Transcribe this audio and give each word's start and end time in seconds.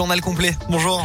journal 0.00 0.22
complet. 0.22 0.56
Bonjour. 0.70 1.04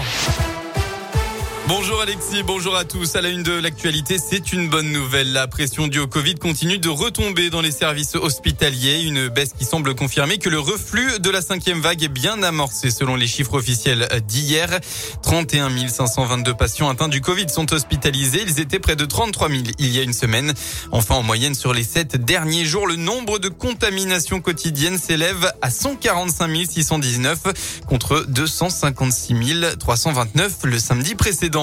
Bonjour 1.67 1.99
Alexis, 1.99 2.43
bonjour 2.43 2.75
à 2.75 2.85
tous. 2.85 3.15
À 3.15 3.21
la 3.21 3.29
une 3.29 3.41
de 3.41 3.53
l'actualité, 3.53 4.17
c'est 4.19 4.53
une 4.53 4.69
bonne 4.69 4.91
nouvelle. 4.91 5.33
La 5.33 5.47
pression 5.47 5.87
due 5.87 5.97
au 5.97 6.05
Covid 6.05 6.35
continue 6.35 6.77
de 6.77 6.89
retomber 6.89 7.49
dans 7.49 7.61
les 7.61 7.71
services 7.71 8.13
hospitaliers. 8.13 9.01
Une 9.01 9.29
baisse 9.29 9.53
qui 9.57 9.65
semble 9.65 9.95
confirmer 9.95 10.37
que 10.37 10.49
le 10.49 10.59
reflux 10.59 11.19
de 11.19 11.29
la 11.31 11.41
cinquième 11.41 11.81
vague 11.81 12.03
est 12.03 12.07
bien 12.07 12.43
amorcé 12.43 12.91
selon 12.91 13.15
les 13.15 13.25
chiffres 13.25 13.55
officiels 13.55 14.07
d'hier. 14.27 14.79
31 15.23 15.87
522 15.87 16.53
patients 16.53 16.87
atteints 16.87 17.07
du 17.07 17.21
Covid 17.21 17.49
sont 17.49 17.73
hospitalisés. 17.73 18.43
Ils 18.43 18.59
étaient 18.59 18.77
près 18.77 18.95
de 18.95 19.05
33 19.05 19.49
000 19.49 19.61
il 19.79 19.87
y 19.87 19.97
a 19.97 20.03
une 20.03 20.13
semaine. 20.13 20.53
Enfin, 20.91 21.15
en 21.15 21.23
moyenne, 21.23 21.55
sur 21.55 21.73
les 21.73 21.83
sept 21.83 22.15
derniers 22.15 22.65
jours, 22.65 22.85
le 22.85 22.95
nombre 22.95 23.39
de 23.39 23.49
contaminations 23.49 24.39
quotidiennes 24.39 24.99
s'élève 24.99 25.51
à 25.63 25.71
145 25.71 26.63
619 26.63 27.39
contre 27.87 28.23
256 28.27 29.77
329 29.79 30.53
le 30.65 30.77
samedi 30.77 31.15
précédent. 31.15 31.54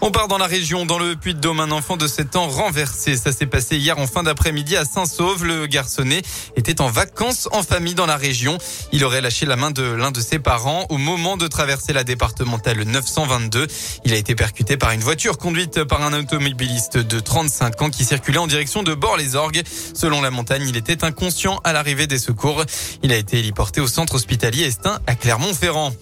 On 0.00 0.10
part 0.10 0.28
dans 0.28 0.38
la 0.38 0.46
région, 0.46 0.86
dans 0.86 0.98
le 0.98 1.16
Puy-de-Dôme, 1.16 1.60
un 1.60 1.70
enfant 1.70 1.96
de 1.96 2.06
7 2.06 2.36
ans 2.36 2.46
renversé. 2.46 3.16
Ça 3.16 3.32
s'est 3.32 3.46
passé 3.46 3.76
hier 3.76 3.98
en 3.98 4.06
fin 4.06 4.22
d'après-midi 4.22 4.76
à 4.76 4.84
Saint-Sauve. 4.84 5.44
Le 5.44 5.66
garçonnet 5.66 6.22
était 6.56 6.80
en 6.80 6.88
vacances 6.88 7.48
en 7.52 7.62
famille 7.62 7.94
dans 7.94 8.06
la 8.06 8.16
région. 8.16 8.58
Il 8.92 9.04
aurait 9.04 9.20
lâché 9.20 9.44
la 9.44 9.56
main 9.56 9.70
de 9.70 9.82
l'un 9.82 10.12
de 10.12 10.20
ses 10.20 10.38
parents 10.38 10.86
au 10.88 10.98
moment 10.98 11.36
de 11.36 11.46
traverser 11.46 11.92
la 11.92 12.04
départementale 12.04 12.82
922. 12.84 13.66
Il 14.04 14.12
a 14.12 14.16
été 14.16 14.34
percuté 14.34 14.76
par 14.76 14.92
une 14.92 15.00
voiture 15.00 15.36
conduite 15.36 15.84
par 15.84 16.02
un 16.02 16.12
automobiliste 16.12 16.96
de 16.96 17.20
35 17.20 17.82
ans 17.82 17.90
qui 17.90 18.04
circulait 18.04 18.38
en 18.38 18.46
direction 18.46 18.82
de 18.82 18.94
Bord-les-Orgues. 18.94 19.62
Selon 19.94 20.22
la 20.22 20.30
montagne, 20.30 20.66
il 20.66 20.76
était 20.76 21.04
inconscient 21.04 21.60
à 21.64 21.72
l'arrivée 21.72 22.06
des 22.06 22.18
secours. 22.18 22.64
Il 23.02 23.12
a 23.12 23.16
été 23.16 23.40
héliporté 23.40 23.80
au 23.80 23.88
centre 23.88 24.14
hospitalier 24.14 24.62
Estin 24.62 25.00
à 25.06 25.16
Clermont-Ferrand. 25.16 25.92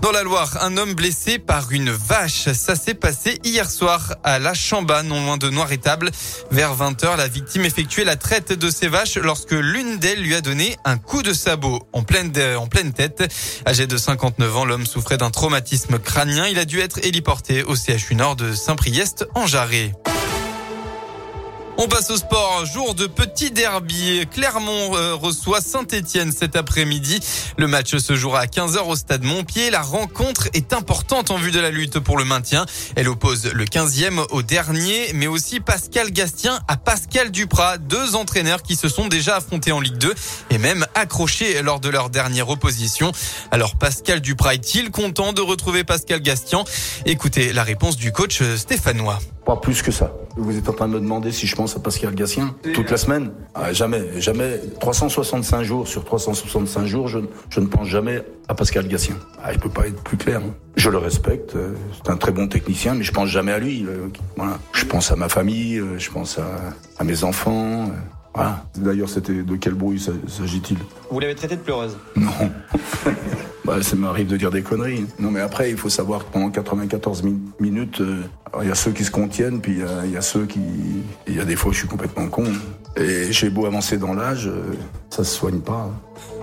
Dans 0.00 0.12
la 0.12 0.22
Loire, 0.22 0.58
un 0.62 0.76
homme 0.76 0.94
blessé 0.94 1.40
par 1.40 1.72
une 1.72 1.90
vache. 1.90 2.52
Ça 2.52 2.76
s'est 2.76 2.94
passé 2.94 3.40
hier 3.42 3.68
soir 3.68 4.14
à 4.22 4.38
La 4.38 4.54
Chamba, 4.54 5.02
non 5.02 5.24
loin 5.24 5.36
de 5.36 5.50
Noir-Étable. 5.50 6.12
Vers 6.52 6.76
20h, 6.76 7.16
la 7.16 7.26
victime 7.26 7.64
effectuait 7.64 8.04
la 8.04 8.14
traite 8.14 8.52
de 8.52 8.70
ses 8.70 8.86
vaches 8.86 9.16
lorsque 9.16 9.52
l'une 9.52 9.98
d'elles 9.98 10.22
lui 10.22 10.36
a 10.36 10.40
donné 10.40 10.76
un 10.84 10.98
coup 10.98 11.22
de 11.22 11.32
sabot 11.32 11.80
en 11.92 12.02
pleine, 12.02 12.32
en 12.56 12.68
pleine 12.68 12.92
tête. 12.92 13.24
Âgé 13.66 13.88
de 13.88 13.96
59 13.96 14.56
ans, 14.56 14.64
l'homme 14.64 14.86
souffrait 14.86 15.18
d'un 15.18 15.30
traumatisme 15.30 15.98
crânien. 15.98 16.46
Il 16.46 16.60
a 16.60 16.64
dû 16.64 16.78
être 16.80 17.04
héliporté 17.04 17.64
au 17.64 17.74
CHU 17.74 18.14
Nord 18.14 18.36
de 18.36 18.54
Saint-Priest 18.54 19.26
en 19.34 19.46
Jarret. 19.46 19.92
On 21.80 21.86
passe 21.86 22.10
au 22.10 22.16
sport. 22.16 22.66
Jour 22.66 22.96
de 22.96 23.06
petit 23.06 23.52
derby. 23.52 24.26
Clermont 24.32 24.96
euh, 24.96 25.14
reçoit 25.14 25.60
Saint-Etienne 25.60 26.32
cet 26.32 26.56
après-midi. 26.56 27.20
Le 27.56 27.68
match 27.68 27.96
se 27.98 28.16
jouera 28.16 28.40
à 28.40 28.46
15h 28.46 28.80
au 28.80 28.96
stade 28.96 29.22
Montpied. 29.22 29.70
La 29.70 29.82
rencontre 29.82 30.48
est 30.54 30.72
importante 30.72 31.30
en 31.30 31.36
vue 31.36 31.52
de 31.52 31.60
la 31.60 31.70
lutte 31.70 32.00
pour 32.00 32.18
le 32.18 32.24
maintien. 32.24 32.66
Elle 32.96 33.08
oppose 33.08 33.52
le 33.52 33.64
15e 33.64 34.26
au 34.32 34.42
dernier, 34.42 35.12
mais 35.14 35.28
aussi 35.28 35.60
Pascal 35.60 36.10
Gastien 36.10 36.58
à 36.66 36.76
Pascal 36.76 37.30
Duprat, 37.30 37.78
deux 37.78 38.16
entraîneurs 38.16 38.64
qui 38.64 38.74
se 38.74 38.88
sont 38.88 39.06
déjà 39.06 39.36
affrontés 39.36 39.70
en 39.70 39.78
Ligue 39.78 39.98
2 39.98 40.12
et 40.50 40.58
même 40.58 40.84
accrochés 40.96 41.62
lors 41.62 41.78
de 41.78 41.90
leur 41.90 42.10
dernière 42.10 42.48
opposition. 42.48 43.12
Alors 43.52 43.76
Pascal 43.76 44.20
Duprat 44.20 44.54
est-il 44.54 44.90
content 44.90 45.32
de 45.32 45.42
retrouver 45.42 45.84
Pascal 45.84 46.22
Gastien? 46.22 46.64
Écoutez 47.06 47.52
la 47.52 47.62
réponse 47.62 47.96
du 47.96 48.10
coach 48.10 48.42
stéphanois. 48.56 49.20
Pas 49.48 49.56
plus 49.56 49.80
que 49.80 49.90
ça. 49.90 50.12
Vous 50.36 50.58
êtes 50.58 50.68
en 50.68 50.74
train 50.74 50.88
de 50.88 50.92
me 50.92 51.00
demander 51.00 51.32
si 51.32 51.46
je 51.46 51.56
pense 51.56 51.74
à 51.74 51.80
Pascal 51.80 52.14
Gassien 52.14 52.54
toute 52.74 52.90
la 52.90 52.98
semaine 52.98 53.30
ah, 53.54 53.72
Jamais, 53.72 54.20
jamais. 54.20 54.60
365 54.78 55.62
jours 55.62 55.88
sur 55.88 56.04
365 56.04 56.84
jours, 56.84 57.08
je, 57.08 57.20
je 57.48 57.60
ne 57.60 57.66
pense 57.66 57.86
jamais 57.88 58.22
à 58.46 58.54
Pascal 58.54 58.86
Gassien. 58.86 59.16
Ah, 59.42 59.54
il 59.54 59.58
peut 59.58 59.70
pas 59.70 59.86
être 59.86 60.02
plus 60.02 60.18
clair. 60.18 60.42
Hein. 60.44 60.52
Je 60.76 60.90
le 60.90 60.98
respecte, 60.98 61.56
euh, 61.56 61.72
c'est 61.96 62.10
un 62.10 62.18
très 62.18 62.30
bon 62.30 62.46
technicien, 62.46 62.92
mais 62.92 63.04
je 63.04 63.10
pense 63.10 63.30
jamais 63.30 63.52
à 63.52 63.58
lui. 63.58 63.86
Euh, 63.88 64.08
voilà. 64.36 64.58
Je 64.74 64.84
pense 64.84 65.10
à 65.12 65.16
ma 65.16 65.30
famille, 65.30 65.78
euh, 65.78 65.98
je 65.98 66.10
pense 66.10 66.38
à, 66.38 66.44
à 66.98 67.04
mes 67.04 67.24
enfants. 67.24 67.90
Voilà. 68.34 68.66
D'ailleurs, 68.76 69.08
c'était 69.08 69.44
de 69.44 69.56
quel 69.56 69.72
bruit 69.72 69.98
s'agit-il? 69.98 70.76
Vous 71.10 71.20
l'avez 71.20 71.34
traité 71.34 71.56
de 71.56 71.62
pleureuse? 71.62 71.96
Non. 72.16 72.28
Bah, 73.68 73.82
ça 73.82 73.96
m'arrive 73.96 74.28
de 74.28 74.38
dire 74.38 74.50
des 74.50 74.62
conneries. 74.62 75.04
Non, 75.18 75.30
mais 75.30 75.40
après, 75.40 75.68
il 75.70 75.76
faut 75.76 75.90
savoir 75.90 76.24
que 76.24 76.32
pendant 76.32 76.48
94 76.48 77.22
minutes, 77.60 78.00
euh, 78.00 78.22
il 78.62 78.68
y 78.68 78.70
a 78.70 78.74
ceux 78.74 78.92
qui 78.92 79.04
se 79.04 79.10
contiennent, 79.10 79.60
puis 79.60 79.82
il 80.04 80.10
y, 80.10 80.16
a 80.16 80.22
ceux 80.22 80.46
qui. 80.46 80.58
Il 81.26 81.36
y 81.36 81.38
a 81.38 81.44
des 81.44 81.54
fois, 81.54 81.70
je 81.72 81.80
suis 81.80 81.86
complètement 81.86 82.28
con. 82.28 82.44
Et 82.96 83.30
j'ai 83.30 83.50
beau 83.50 83.66
avancer 83.66 83.98
dans 83.98 84.14
l'âge, 84.14 84.46
euh, 84.46 84.72
ça 85.10 85.22
se 85.22 85.36
soigne 85.36 85.60
pas. 85.60 85.90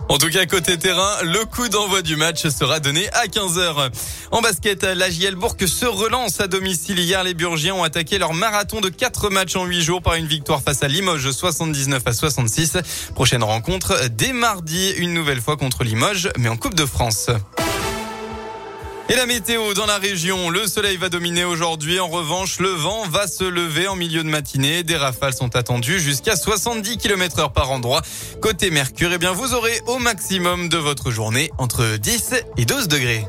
En 0.08 0.18
tout 0.18 0.30
cas, 0.30 0.46
côté 0.46 0.78
terrain, 0.78 1.12
le 1.24 1.46
coup 1.46 1.68
d'envoi 1.68 2.02
du 2.02 2.16
match 2.16 2.48
sera 2.48 2.80
donné 2.80 3.10
à 3.10 3.26
15h. 3.26 3.90
En 4.32 4.42
basket, 4.42 4.84
la 4.84 5.10
JL 5.10 5.36
Bourg 5.36 5.56
se 5.66 5.86
relance 5.86 6.40
à 6.40 6.48
domicile. 6.48 7.00
Hier, 7.00 7.24
les 7.24 7.34
Burgiens 7.34 7.74
ont 7.74 7.84
attaqué 7.84 8.20
leur 8.20 8.34
marathon 8.34 8.82
de 8.82 8.90
4 8.90 9.30
matchs 9.30 9.56
en 9.56 9.66
8 9.66 9.82
jours 9.82 10.02
par 10.02 10.14
une 10.14 10.28
victoire 10.28 10.62
face 10.62 10.84
à 10.84 10.88
Limoges 10.88 11.32
79 11.32 12.04
à 12.06 12.14
66. 12.14 12.78
Prochaine 13.16 13.44
rencontre 13.44 14.08
dès 14.10 14.32
mardi, 14.32 14.92
une 14.98 15.14
nouvelle 15.14 15.42
fois 15.42 15.58
contre 15.58 15.84
Limoges, 15.84 16.30
mais 16.38 16.50
en 16.50 16.58
Coupe 16.58 16.76
de 16.76 16.86
France. 16.86 17.30
Et 19.08 19.16
la 19.16 19.28
météo 19.28 19.76
dans 19.76 19.86
la 19.86 20.00
région, 20.00 20.50
le 20.50 20.66
soleil 20.66 20.98
va 20.98 21.10
dominer 21.10 21.44
aujourd'hui. 21.44 22.00
En 22.00 22.08
revanche, 22.08 22.60
le 22.60 22.70
vent 22.70 23.08
va 23.08 23.28
se 23.28 23.44
lever 23.44 23.88
en 23.88 23.96
milieu 23.96 24.24
de 24.24 24.30
matinée. 24.30 24.82
Des 24.82 24.96
rafales 24.96 25.36
sont 25.36 25.56
attendues 25.56 26.00
jusqu'à 26.00 26.36
70 26.36 26.98
km 26.98 27.38
heure 27.40 27.54
par 27.54 27.70
endroit. 27.70 28.02
Côté 28.42 28.72
Mercure, 28.72 29.12
eh 29.14 29.20
bien, 29.20 29.32
vous 29.32 29.54
aurez 29.54 29.80
au 29.86 30.00
maximum 30.00 30.70
de 30.70 30.78
votre 30.78 31.12
journée 31.12 31.52
entre 31.60 31.98
10 31.98 32.34
et 32.58 32.66
12 32.66 32.88
degrés. 32.88 33.26